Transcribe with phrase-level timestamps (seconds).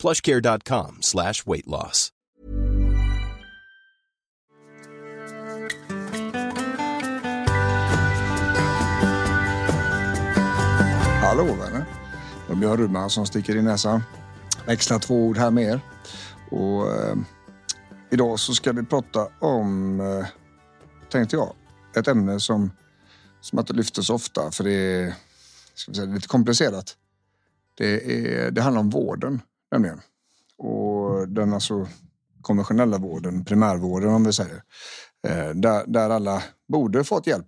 [0.00, 2.12] plushcare.com slash weight loss.
[11.22, 11.84] Hallå vänner.
[12.46, 14.02] Det är Björn Rudman som sticker i näsan.
[14.66, 15.80] Växla två ord här med er.
[16.50, 17.16] Och, eh,
[18.10, 20.26] idag så ska vi prata om, eh,
[21.10, 21.54] tänkte jag,
[21.96, 22.70] ett ämne som,
[23.40, 25.14] som inte lyfter så ofta för det är
[25.74, 26.96] ska vi säga, lite komplicerat.
[27.76, 30.00] Det, är, det handlar om vården nämligen.
[30.58, 31.88] Och den alltså
[32.42, 34.62] konventionella vården, primärvården om vi säger.
[35.26, 37.46] Eh, där, där alla borde fått hjälp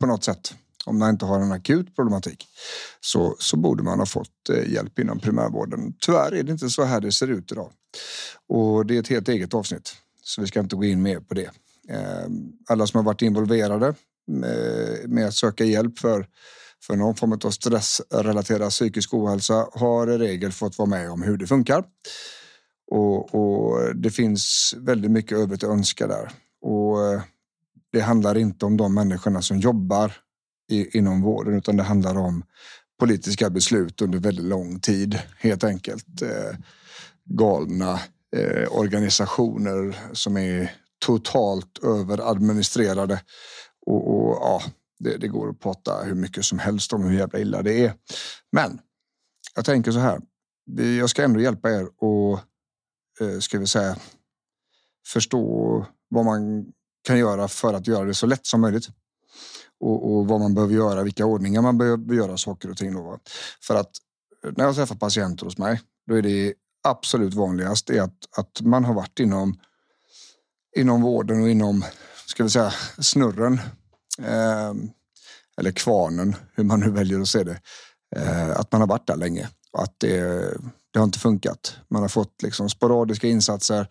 [0.00, 0.54] på något sätt.
[0.86, 2.46] Om man inte har en akut problematik
[3.00, 5.94] så, så borde man ha fått eh, hjälp inom primärvården.
[6.00, 7.72] Tyvärr är det inte så här det ser ut idag.
[8.48, 9.96] Och det är ett helt eget avsnitt.
[10.22, 11.50] Så vi ska inte gå in mer på det.
[11.88, 12.26] Eh,
[12.68, 13.94] alla som har varit involverade
[15.06, 16.26] med att söka hjälp för
[16.82, 21.36] för någon form av stressrelaterad psykisk ohälsa har i regel fått vara med om hur
[21.36, 21.84] det funkar.
[22.90, 26.30] Och, och det finns väldigt mycket övrigt att önska där.
[26.62, 27.22] Och eh,
[27.92, 30.12] det handlar inte om de människorna som jobbar
[30.70, 32.44] i, inom vården utan det handlar om
[33.00, 36.22] politiska beslut under väldigt lång tid helt enkelt.
[36.22, 36.58] Eh,
[37.24, 38.00] galna
[38.36, 40.72] eh, organisationer som är
[41.06, 43.20] totalt överadministrerade
[43.86, 44.62] och, och ja,
[44.98, 47.94] det, det, går att prata hur mycket som helst om hur jävla illa det är.
[48.52, 48.80] Men
[49.54, 50.20] jag tänker så här.
[50.98, 52.40] Jag ska ändå hjälpa er och
[53.20, 53.96] eh, ska vi säga
[55.06, 56.66] förstå vad man
[57.06, 58.88] kan göra för att göra det så lätt som möjligt.
[59.80, 62.94] Och, och vad man behöver göra, vilka ordningar man behöver göra saker och ting.
[62.94, 63.18] Då.
[63.62, 63.90] För att
[64.44, 66.54] eh, när jag träffar patienter hos mig, då är det
[66.88, 69.60] absolut vanligast är att, att man har varit inom,
[70.76, 71.84] inom vården och inom,
[72.26, 73.60] ska vi säga, snurren
[74.22, 74.90] Ehm,
[75.58, 77.60] eller kvarnen, hur man nu väljer att se det,
[78.16, 80.20] ehm, att man har varit där länge och att det,
[80.90, 81.76] det har inte funkat.
[81.88, 83.88] Man har fått liksom sporadiska insatser,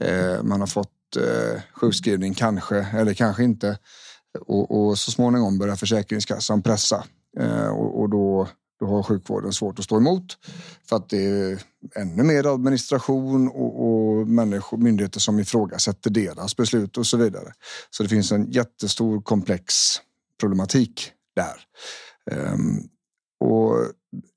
[0.00, 3.78] ehm, man har fått eh, sjukskrivning kanske, eller kanske inte.
[4.46, 7.04] Och, och så småningom börjar Försäkringskassan pressa
[7.70, 8.48] och, och då
[8.80, 10.38] då har sjukvården svårt att stå emot
[10.88, 11.62] för att det är
[11.94, 17.52] ännu mer administration och, och människor, myndigheter som ifrågasätter deras beslut och så vidare.
[17.90, 19.74] Så det finns en jättestor komplex
[20.40, 21.60] problematik där.
[22.52, 22.88] Um,
[23.40, 23.76] och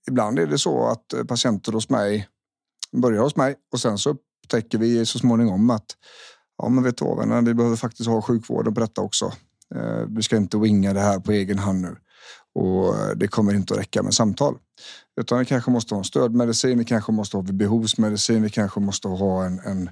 [0.07, 2.27] ibland är det så att patienter hos mig
[2.91, 5.85] börjar hos mig och sen så upptäcker vi så småningom att
[6.57, 9.33] ja, men vet du vad, vi behöver faktiskt ha sjukvården på detta också.
[9.75, 11.95] Ehm, vi ska inte winga det här på egen hand nu.
[12.55, 14.57] Och eh, det kommer inte att räcka med samtal.
[15.21, 19.07] Utan vi kanske måste ha en stödmedicin, vi kanske måste ha behovsmedicin, vi kanske måste
[19.07, 19.89] ha en, en,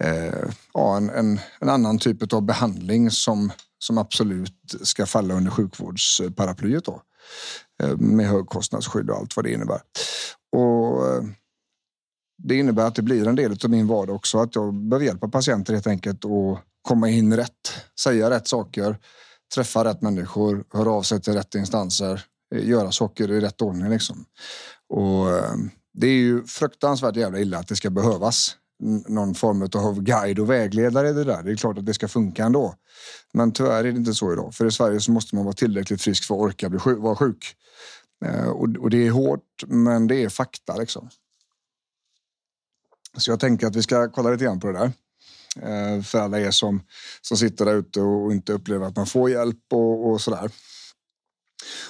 [0.00, 5.50] eh, ja, en, en, en, annan typ av behandling som, som absolut ska falla under
[5.50, 6.84] sjukvårdsparaplyet.
[6.84, 7.02] Då.
[7.82, 9.80] Eh, med högkostnadsskydd och allt vad det innebär.
[10.52, 11.22] Och eh,
[12.42, 14.38] det innebär att det blir en del av min vardag också.
[14.38, 18.98] Att jag behöver hjälpa patienter helt enkelt att komma in rätt, säga rätt saker,
[19.54, 22.24] träffa rätt människor, höra av sig till rätt instanser,
[22.54, 23.90] eh, göra saker i rätt ordning.
[23.90, 24.24] Liksom.
[24.88, 25.54] Och, eh,
[25.94, 28.56] det är ju fruktansvärt jävla illa att det ska behövas
[29.08, 31.42] någon form av guide och vägledare i det där.
[31.42, 32.74] Det är klart att det ska funka ändå.
[33.32, 34.54] Men tyvärr är det inte så idag.
[34.54, 37.16] För i Sverige så måste man vara tillräckligt frisk för att orka bli sjuk, vara
[37.16, 37.56] sjuk.
[38.24, 41.08] Eh, och, det är hårt, men det är fakta liksom.
[43.16, 44.92] Så jag tänker att vi ska kolla lite grann på det där.
[45.62, 46.82] Eh, för alla er som,
[47.20, 50.50] som sitter där ute och inte upplever att man får hjälp och, och sådär.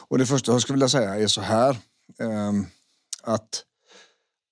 [0.08, 1.76] Och det första jag skulle vilja säga är så här.
[2.20, 2.66] Ehm,
[3.22, 3.62] att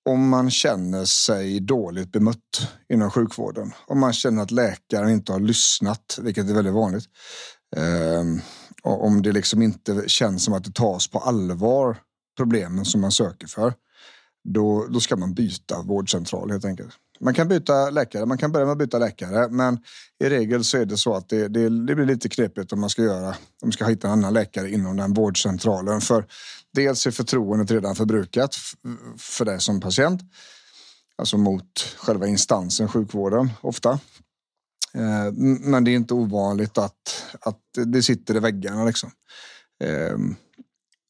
[0.09, 5.39] om man känner sig dåligt bemött inom sjukvården, om man känner att läkaren inte har
[5.39, 7.05] lyssnat, vilket är väldigt vanligt,
[7.75, 8.41] ehm,
[8.83, 11.97] och om det liksom inte känns som att det tas på allvar,
[12.37, 13.73] problemen som man söker för,
[14.43, 16.93] då, då ska man byta vårdcentral helt enkelt.
[17.19, 19.79] Man kan byta läkare, man kan börja med att byta läkare, men
[20.23, 22.89] i regel så är det så att det, det, det blir lite knepigt om man
[22.89, 26.01] ska göra, om man ska hitta en annan läkare inom den vårdcentralen.
[26.01, 26.25] För
[26.73, 28.55] dels är förtroendet redan förbrukat
[29.17, 30.21] för dig som patient,
[31.17, 33.99] alltså mot själva instansen sjukvården ofta.
[34.93, 39.11] Eh, men det är inte ovanligt att, att det sitter i väggarna liksom.
[39.83, 40.35] Ehm,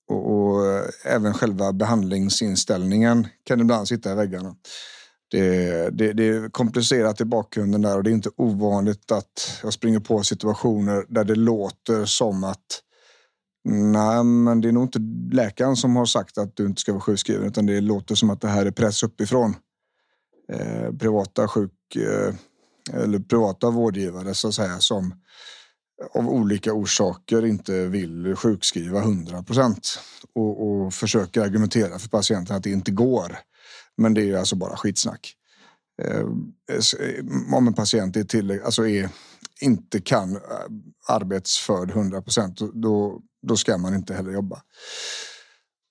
[0.09, 4.55] och, och eh, även själva behandlingsinställningen kan ibland sitta i väggarna
[5.31, 9.73] det, det, det, är komplicerat i bakgrunden där och det är inte ovanligt att jag
[9.73, 12.81] springer på situationer där det låter som att
[13.67, 14.99] Nej, men det är nog inte
[15.35, 18.41] läkaren som har sagt att du inte ska vara sjukskriven utan det låter som att
[18.41, 19.55] det här är press uppifrån.
[20.51, 22.33] Eh, privata sjuk eh,
[22.93, 25.13] eller privata vårdgivare så att säga som
[26.13, 29.99] av olika orsaker inte vill sjukskriva 100 procent
[30.35, 33.37] och, och försöker argumentera för patienten att det inte går.
[33.97, 35.35] Men det är ju alltså bara skitsnack.
[36.01, 39.09] Eh, eh, om en patient är till, alltså är,
[39.61, 40.41] inte kan eh,
[41.07, 44.61] arbetsförd 100 procent, då, då ska man inte heller jobba.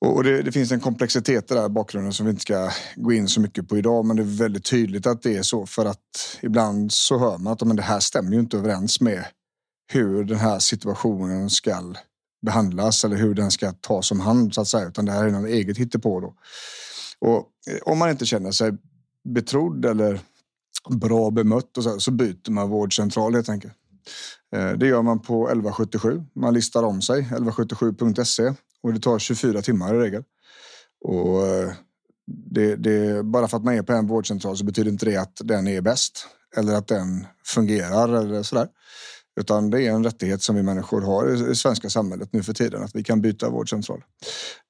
[0.00, 3.28] Och det, det, finns en komplexitet i där bakgrunden som vi inte ska gå in
[3.28, 6.38] så mycket på idag, men det är väldigt tydligt att det är så för att
[6.42, 9.24] ibland så hör man att men det här stämmer ju inte överens med
[9.92, 11.94] hur den här situationen ska
[12.46, 15.30] behandlas eller hur den ska tas om hand så att säga, utan det här är
[15.30, 16.34] något eget hittepå då.
[17.24, 18.72] Och eh, om man inte känner sig
[19.24, 20.20] betrodd eller
[20.90, 23.74] bra bemött och så, så byter man vårdcentral helt enkelt.
[24.56, 26.22] Eh, det gör man på 1177.
[26.34, 30.24] Man listar om sig, 1177.se och det tar 24 timmar i regel.
[31.04, 31.72] Och eh,
[32.26, 35.40] det, det, bara för att man är på en vårdcentral så betyder inte det att
[35.44, 38.68] den är bäst eller att den fungerar eller sådär.
[39.40, 42.52] Utan det är en rättighet som vi människor har i det svenska samhället nu för
[42.52, 44.04] tiden, att vi kan byta vårdcentral.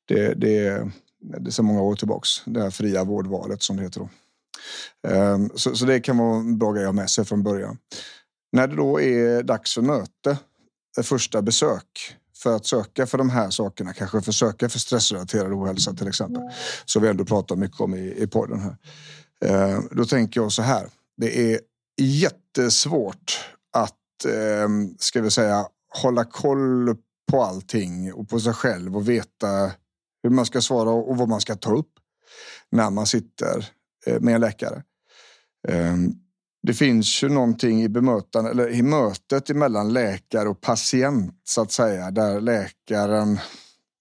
[0.08, 0.88] Det, det,
[1.24, 4.08] det är så många år tillbaks, det här fria vårdvalet som det heter då.
[5.08, 7.78] Ehm, så, så det kan vara en bra grej att ha med sig från början.
[8.52, 10.38] När det då är dags för möte,
[10.98, 15.52] eh, första besök, för att söka för de här sakerna, kanske för söka för stressrelaterad
[15.52, 16.42] ohälsa till exempel,
[16.84, 18.76] som vi ändå pratar mycket om i, i podden här.
[19.44, 21.60] Ehm, då tänker jag så här, det är
[22.00, 23.40] jättesvårt
[23.72, 25.66] att, ehm, ska vi säga,
[26.02, 26.96] hålla koll
[27.30, 29.72] på allting och på sig själv och veta
[30.24, 31.92] hur man ska svara och vad man ska ta upp
[32.70, 33.68] när man sitter
[34.06, 34.82] eh, med en läkare.
[35.68, 36.12] Ehm,
[36.62, 41.72] det finns ju någonting i bemötande eller i mötet mellan läkare och patient så att
[41.72, 43.38] säga, där läkaren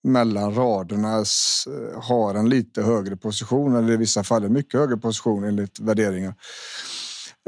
[0.03, 4.97] mellan raderna eh, har en lite högre position eller i vissa fall en mycket högre
[4.97, 6.35] position enligt värderingar.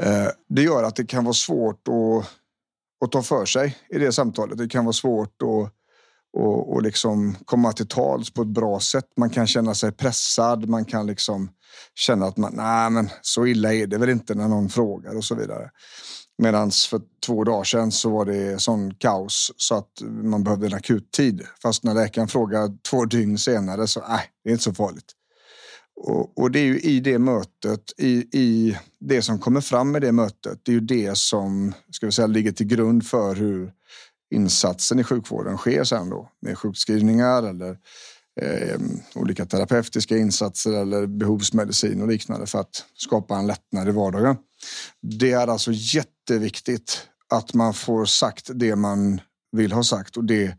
[0.02, 2.26] Eh, det gör att det kan vara svårt att,
[3.04, 4.58] att ta för sig i det samtalet.
[4.58, 5.72] Det kan vara svårt att
[6.36, 9.04] och, och liksom komma till tals på ett bra sätt.
[9.16, 10.68] Man kan känna sig pressad.
[10.68, 11.50] Man kan liksom
[11.94, 15.24] känna att man, nej, men så illa är det väl inte när någon frågar och
[15.24, 15.70] så vidare.
[16.38, 20.74] Medan för två dagar sedan så var det sån kaos så att man behövde en
[20.74, 21.46] akut tid.
[21.62, 25.12] Fast när läkaren frågar två dygn senare så nej, det är inte så farligt.
[25.96, 30.00] Och, och, det är ju i det mötet, i, i det som kommer fram i
[30.00, 33.72] det mötet, det är ju det som ska vi säga, ligger till grund för hur
[34.30, 37.78] insatsen i sjukvården sker sen då med sjukskrivningar eller
[38.40, 38.80] eh,
[39.14, 44.36] olika terapeutiska insatser eller behovsmedicin och liknande för att skapa en lättnad i vardagen.
[45.02, 49.20] Det är alltså jätteviktigt att man får sagt det man
[49.52, 50.54] vill ha sagt och det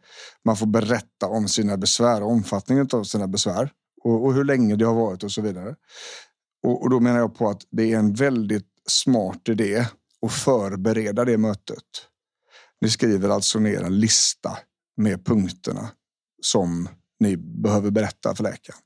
[0.45, 3.71] man får berätta om sina besvär och omfattningen av sina besvär
[4.03, 5.75] och, och hur länge det har varit och så vidare.
[6.63, 9.85] Och, och då menar jag på att det är en väldigt smart idé
[10.21, 11.83] att förbereda det mötet
[12.81, 14.57] ni skriver alltså ner en lista
[14.97, 15.91] med punkterna
[16.41, 16.89] som
[17.19, 18.79] ni behöver berätta för läkaren.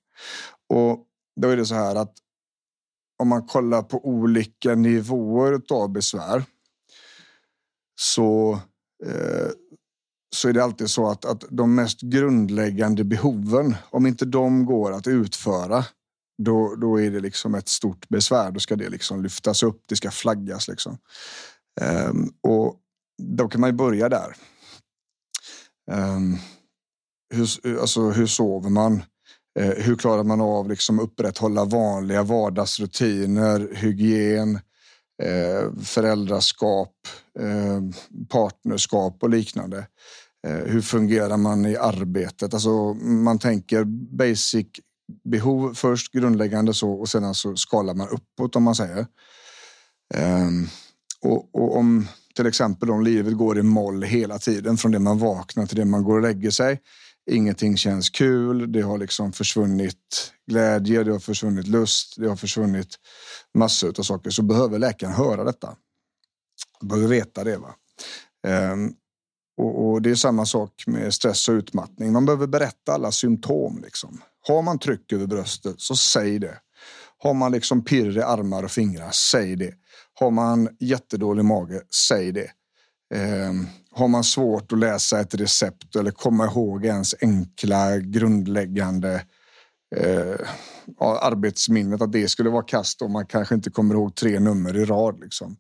[0.70, 1.06] Och
[1.42, 2.14] då är det så här att
[3.20, 6.44] om man kollar på olika nivåer av besvär
[8.02, 8.54] så,
[9.06, 9.50] eh,
[10.36, 14.92] så är det alltid så att, att de mest grundläggande behoven, om inte de går
[14.92, 15.86] att utföra,
[16.44, 18.52] då, då är det liksom ett stort besvär.
[18.52, 20.68] Då ska det liksom lyftas upp, det ska flaggas.
[20.68, 20.98] Liksom.
[21.82, 22.76] Eh, och
[23.22, 24.36] då kan man ju börja där.
[25.92, 26.38] Um,
[27.34, 28.94] hur, alltså, hur sover man?
[29.60, 34.56] Uh, hur klarar man av liksom upprätthålla vanliga vardagsrutiner, hygien,
[35.24, 36.94] uh, föräldraskap,
[37.40, 37.82] uh,
[38.30, 39.88] partnerskap och liknande?
[40.48, 42.54] Eh, hur fungerar man i arbetet?
[42.54, 43.84] Alltså, man tänker
[44.18, 44.68] basic
[45.24, 49.08] behov först, grundläggande så och sedan så skalar man uppåt om man säger.
[50.16, 50.68] Um,
[51.22, 55.18] och, och om till exempel om livet går i moll hela tiden från det man
[55.18, 56.80] vaknar till det man går och lägger sig.
[57.32, 58.72] Ingenting känns kul.
[58.72, 62.96] Det har liksom försvunnit glädje, det har försvunnit lust, det har försvunnit
[63.54, 64.30] massor av saker.
[64.30, 65.76] Så behöver läkaren höra detta.
[66.82, 67.58] Behöver veta det.
[67.58, 67.76] Va?
[68.74, 68.94] Um,
[69.58, 72.14] och, och, det är samma sak med stress och utmattning.
[72.14, 73.82] Man behöver berätta alla symptom.
[73.84, 74.22] Liksom.
[74.48, 76.58] Har man tryck över bröstet så säg det.
[77.18, 79.74] Har man liksom pirr i armar och fingrar, säg det.
[80.22, 82.52] Har man jättedålig mage, säg det.
[83.14, 83.54] Eh,
[83.92, 89.26] har man svårt att läsa ett recept eller komma ihåg ens enkla grundläggande
[89.96, 90.48] eh,
[91.00, 94.86] arbetsminnet att det skulle vara kast och man kanske inte kommer ihåg tre nummer i
[94.86, 95.20] rad.
[95.20, 95.58] Liksom.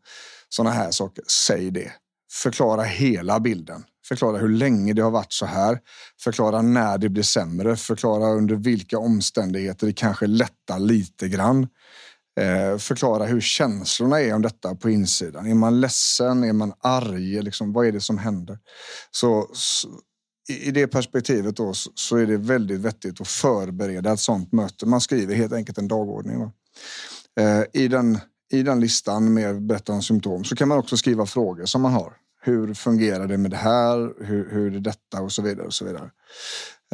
[0.49, 1.91] Sådana här saker, säg det.
[2.31, 3.83] Förklara hela bilden.
[4.07, 5.79] Förklara hur länge det har varit så här.
[6.23, 7.75] Förklara när det blir sämre.
[7.75, 11.67] Förklara under vilka omständigheter det kanske lättar lite grann.
[12.39, 15.47] Eh, förklara hur känslorna är om detta på insidan.
[15.47, 16.43] Är man ledsen?
[16.43, 17.41] Är man arg?
[17.41, 18.59] Liksom, vad är det som händer?
[19.11, 19.87] Så, så
[20.49, 24.85] i det perspektivet då, så är det väldigt vettigt att förbereda ett sånt möte.
[24.85, 26.41] Man skriver helt enkelt en dagordning.
[27.39, 28.19] Eh, I, den,
[28.51, 31.93] I den listan med berättande om symptom så kan man också skriva frågor som man
[31.93, 32.13] har.
[32.41, 34.25] Hur fungerar det med det här?
[34.25, 35.21] Hur, hur är detta?
[35.21, 35.65] Och så vidare.
[35.65, 36.09] och så vidare.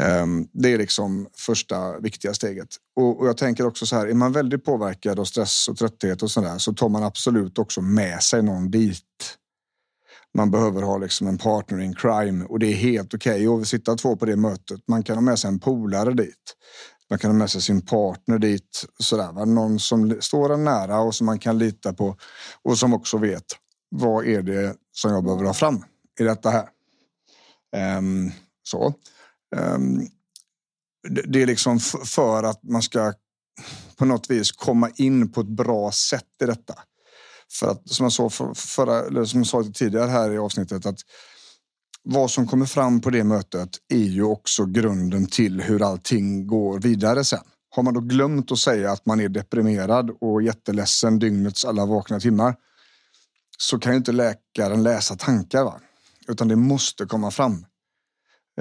[0.02, 2.68] Ehm, det är liksom första viktiga steget.
[2.96, 6.24] Och, och, jag tänker också så här, är man väldigt påverkad av stress och trötthet
[6.24, 9.04] och sådär så tar man absolut också med sig någon dit.
[10.34, 13.68] Man behöver ha liksom en partner in crime och det är helt okej okay att
[13.68, 14.80] sitta två på det mötet.
[14.88, 16.56] Man kan ha med sig en polare dit.
[17.10, 18.86] Man kan ha med sig sin partner dit.
[19.00, 19.46] Sådär, va?
[19.46, 22.16] Någon som står en nära och som man kan lita på
[22.64, 23.46] och som också vet
[23.90, 25.84] vad är det som jag behöver ha fram
[26.20, 26.70] i detta här.
[27.98, 28.32] Um,
[28.64, 28.94] så.
[29.56, 30.08] Ehm,
[31.10, 33.14] det, är liksom för att man ska
[33.98, 36.74] på något vis komma in på ett bra sätt i detta.
[37.60, 40.86] För att som jag sa, för, förra, eller som jag sa tidigare här i avsnittet
[40.86, 41.00] att
[42.04, 46.80] vad som kommer fram på det mötet är ju också grunden till hur allting går
[46.80, 47.44] vidare sen.
[47.70, 52.20] Har man då glömt att säga att man är deprimerad och jätteledsen dygnets alla vakna
[52.20, 52.56] timmar
[53.58, 55.64] så kan ju inte läkaren läsa tankar.
[55.64, 55.82] Va?
[56.28, 57.66] Utan det måste komma fram.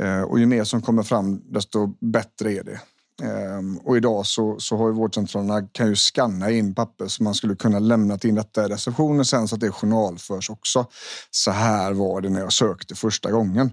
[0.00, 2.80] Eh, och ju mer som kommer fram, desto bättre är det.
[3.22, 7.34] Ehm, och idag så, så har ju vårdcentralerna kan ju skanna in papper så man
[7.34, 10.86] skulle kunna lämna in detta i receptionen sen så att det journalförs också.
[11.30, 13.72] Så här var det när jag sökte första gången.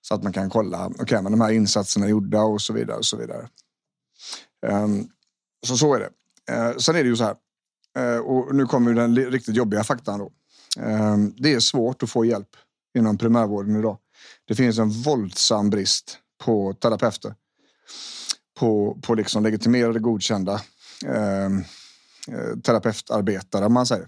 [0.00, 2.72] Så att man kan kolla, okej, okay, men de här insatserna är gjorda och så
[2.72, 3.48] vidare och så vidare.
[4.66, 5.08] Ehm,
[5.66, 6.10] så så är det.
[6.54, 7.36] Eh, sen är det ju så här,
[7.98, 10.32] eh, och nu kommer den riktigt jobbiga faktan då.
[10.82, 12.56] Ehm, det är svårt att få hjälp
[12.98, 13.98] inom primärvården idag.
[14.48, 17.34] Det finns en våldsam brist på terapeuter.
[18.58, 20.62] På, på liksom legitimerade, godkända
[21.06, 21.64] ehm,
[22.28, 24.06] eh, terapeutarbetare, om man säger.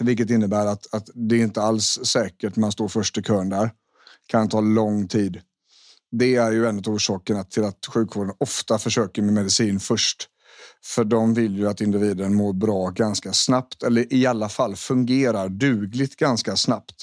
[0.00, 3.70] Vilket innebär att, att det är inte alls säkert man står först i kön där.
[4.26, 5.40] Kan ta lång tid.
[6.10, 10.28] Det är ju en av orsakerna till att sjukvården ofta försöker med medicin först
[10.84, 15.48] för de vill ju att individen mår bra ganska snabbt eller i alla fall fungerar
[15.48, 16.94] dugligt ganska snabbt.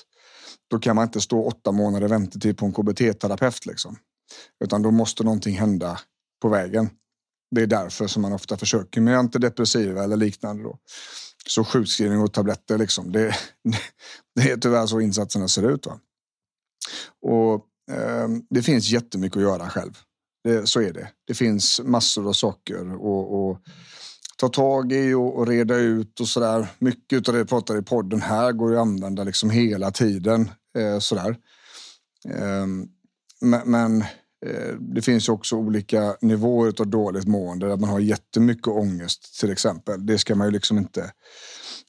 [0.74, 3.98] Då kan man inte stå åtta månader väntetid på en KBT-terapeut liksom.
[4.64, 6.00] Utan då måste någonting hända
[6.42, 6.90] på vägen.
[7.56, 10.64] Det är därför som man ofta försöker med antidepressiva eller liknande.
[10.64, 10.78] Då.
[11.48, 13.36] Så sjukskrivning och tabletter, liksom, det,
[14.36, 15.86] det är tyvärr så insatserna ser ut.
[15.86, 16.00] Va?
[17.22, 17.66] Och
[17.96, 19.98] eh, Det finns jättemycket att göra själv.
[20.44, 21.10] Det, så är det.
[21.28, 23.62] Det finns massor av saker att
[24.44, 26.68] ta tag i och, och reda ut och sådär.
[26.80, 30.50] Mycket av det vi pratar i podden här går ju att använda liksom hela tiden.
[30.78, 31.38] Eh, sådär.
[32.30, 32.66] Eh,
[33.42, 34.02] men, men
[34.46, 39.40] eh, det finns ju också olika nivåer av dåligt mående där man har jättemycket ångest
[39.40, 40.06] till exempel.
[40.06, 41.12] Det ska man ju liksom inte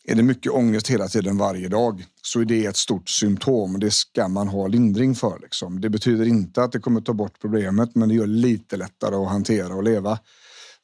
[0.04, 3.80] är det mycket ångest hela tiden varje dag så är det ett stort symptom.
[3.80, 5.38] Det ska man ha lindring för.
[5.42, 5.80] Liksom.
[5.80, 9.14] Det betyder inte att det kommer ta bort problemet men det gör det lite lättare
[9.14, 10.18] att hantera och leva.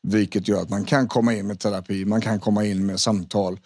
[0.02, 3.60] Vilket gör att man kan komma in med terapi, man kan komma in med samtal.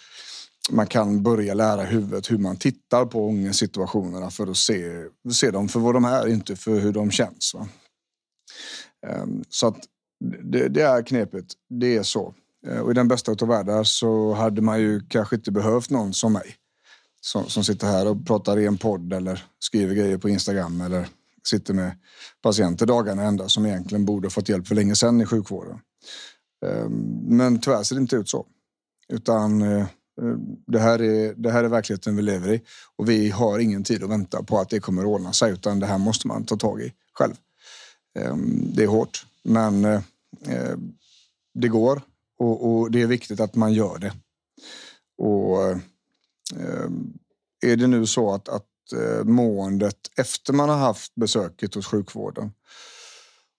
[0.71, 5.69] Man kan börja lära huvudet hur man tittar på ångestsituationerna för att se, se dem
[5.69, 7.55] för vad de är, inte för hur de känns.
[7.55, 7.69] Va?
[9.07, 9.79] Ehm, så att
[10.43, 12.35] det, det är knepigt, det är så.
[12.67, 16.15] Eh, och i den bästa av världar så hade man ju kanske inte behövt någon
[16.15, 16.57] som mig.
[17.21, 21.09] Som, som sitter här och pratar i en podd eller skriver grejer på Instagram eller
[21.49, 21.99] sitter med
[22.43, 25.79] patienter dagarna ända som egentligen borde fått hjälp för länge sedan i sjukvården.
[26.67, 28.47] Ehm, men tyvärr ser det inte ut så.
[29.09, 30.37] Utan eh, eh,
[30.67, 32.63] det här, är, det här är verkligheten vi lever i
[32.97, 35.81] och vi har ingen tid att vänta på att det kommer att ordna sig utan
[35.81, 37.35] det här måste man ta tag i själv.
[38.19, 40.01] Ehm, det är hårt, men eh,
[41.55, 42.03] det går
[42.39, 44.13] och, och, det är viktigt att man gör det.
[45.19, 45.71] Och
[46.57, 47.13] ehm,
[47.67, 52.53] är det nu så att, att Eh, måendet efter man har haft besöket hos sjukvården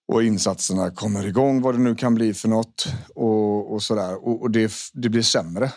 [0.07, 4.41] och insatserna kommer igång, vad det nu kan bli för något och, och där och,
[4.41, 5.73] och det, det blir sämre.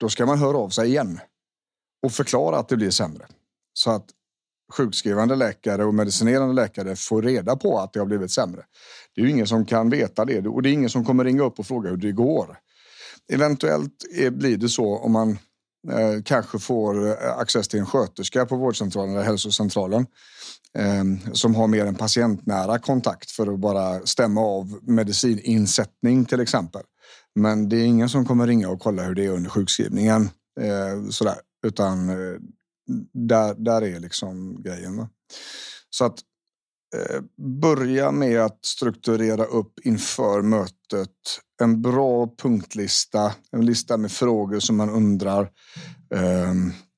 [0.00, 1.20] Då ska man höra av sig igen
[2.02, 3.26] och förklara att det blir sämre
[3.72, 4.06] så att
[4.72, 8.62] sjukskrivande läkare och medicinerande läkare får reda på att det har blivit sämre.
[9.14, 11.42] Det är ju ingen som kan veta det och det är ingen som kommer ringa
[11.42, 12.58] upp och fråga hur det går.
[13.32, 15.38] Eventuellt eh, blir det så om man
[15.90, 20.06] eh, kanske får eh, access till en sköterska på vårdcentralen eller hälsocentralen
[20.78, 26.82] eh, som har mer en patientnära kontakt för att bara stämma av medicininsättning till exempel.
[27.34, 30.30] Men det är ingen som kommer ringa och kolla hur det är under sjukskrivningen.
[30.60, 31.36] Eh, sådär.
[31.66, 32.40] Utan eh,
[33.12, 34.96] där, där är liksom grejen.
[34.96, 35.08] Va?
[35.90, 36.18] Så att
[36.94, 37.20] Eh,
[37.60, 41.10] börja med att strukturera upp inför mötet
[41.62, 45.42] en bra punktlista, en lista med frågor som man undrar.
[46.14, 46.54] Eh,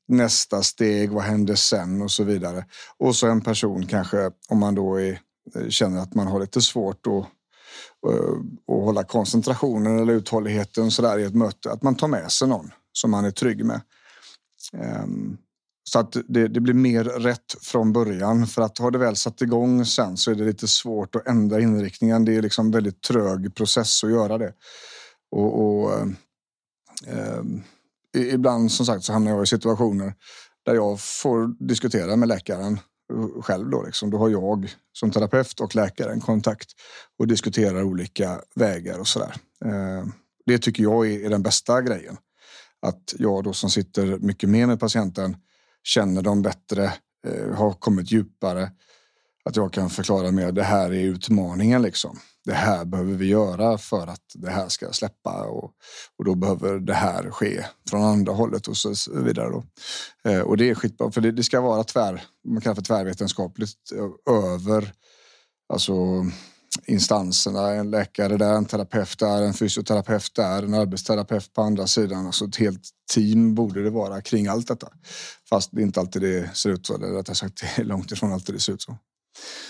[0.09, 2.65] nästa steg, vad händer sen och så vidare.
[2.99, 5.21] Och så en person kanske, om man då är,
[5.55, 7.27] eh, känner att man har lite svårt att
[8.13, 8.35] eh,
[8.67, 12.49] och hålla koncentrationen eller uthålligheten så där i ett möte, att man tar med sig
[12.49, 13.81] någon som man är trygg med.
[14.73, 15.37] Ehm,
[15.89, 18.47] så att det, det, blir mer rätt från början.
[18.47, 21.61] För att har det väl satt igång sen så är det lite svårt att ändra
[21.61, 22.25] inriktningen.
[22.25, 24.53] Det är liksom väldigt trög process att göra det.
[25.31, 26.07] Och, och eh,
[27.07, 27.43] eh
[28.35, 30.15] ibland som sagt så hamnar jag i situationer
[30.65, 32.81] där jag får diskutera med läkaren
[33.41, 33.71] själv.
[33.71, 34.11] Då, liksom.
[34.11, 36.69] då har jag som terapeut och läkaren kontakt
[37.19, 39.35] och diskuterar olika vägar och sådär.
[39.65, 40.07] Eh,
[40.47, 42.17] det tycker jag är den bästa grejen.
[42.83, 45.37] Att jag då som sitter mycket mer med patienten
[45.89, 46.93] känner dem bättre,
[47.27, 48.71] eh, har kommit djupare.
[49.45, 52.19] Att jag kan förklara mer, det här är utmaningen liksom.
[52.45, 55.73] Det här behöver vi göra för att det här ska släppa och,
[56.19, 59.51] och då behöver det här ske från andra hållet och så vidare.
[59.51, 59.65] Då.
[60.31, 63.93] Eh, och det är skitbra, för det, det ska vara tvär, man kallar för tvärvetenskapligt
[64.31, 64.93] över
[65.69, 65.95] alltså
[66.87, 67.71] instanserna.
[67.71, 72.27] En läkare där, en terapeut där, en fysioterapeut där, en arbetsterapeut på andra sidan.
[72.27, 72.83] Alltså ett helt
[73.15, 74.89] team borde det vara kring allt detta.
[75.49, 78.33] Fast det inte alltid det ser ut så, eller rättare sagt det är långt ifrån
[78.33, 78.97] alltid det ser ut så.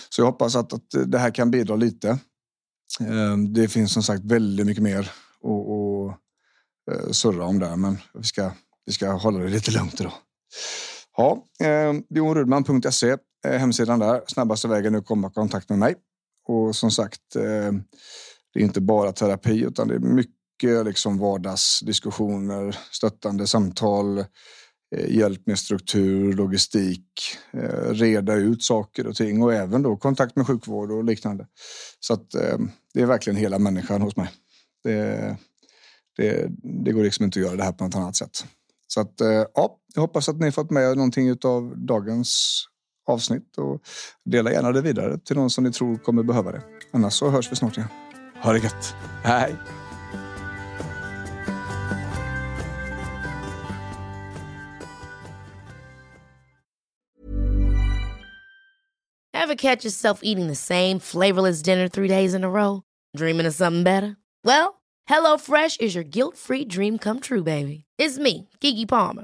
[0.09, 2.09] Så jag hoppas att, att det här kan bidra lite.
[2.99, 6.17] Eh, det finns som sagt väldigt mycket mer att
[6.95, 8.51] eh, surra om där, men vi ska,
[8.85, 10.13] vi ska hålla det lite lugnt idag.
[11.17, 14.21] Ja, eh, bjornrudman.se eh, hemsidan där.
[14.27, 15.95] Snabbaste vägen att komma i kontakt med mig.
[16.49, 17.71] Och som sagt, eh,
[18.53, 24.19] det är inte bara terapi utan det är mycket liksom vardagsdiskussioner, stöttande samtal,
[24.95, 27.11] eh, hjälp med struktur, logistik,
[27.53, 31.47] eh, reda ut saker och ting och även då kontakt med sjukvård och liknande.
[31.99, 32.29] Så att
[32.93, 34.29] det är verkligen hela människan hos mig.
[34.83, 35.37] Det,
[36.17, 36.47] det,
[36.85, 38.45] det går liksom inte att göra det här på något annat sätt.
[38.87, 39.13] Så att
[39.53, 42.65] ja, jag hoppas att ni fått med någonting av dagens
[43.09, 43.81] avsnitt och
[44.25, 46.61] dela gärna det vidare till någon som ni tror kommer behöva det.
[46.91, 47.89] Annars så hörs vi snart igen.
[48.41, 48.95] Ha det gött.
[49.23, 49.55] Hej!
[59.33, 62.83] Have catch yourself eating the same flavorless dinner three days in a row?
[63.17, 64.15] Dreaming of something better?
[64.43, 67.85] Well, HelloFresh is your guilt-free dream come true, baby.
[67.97, 69.23] It's me, Gigi Palmer.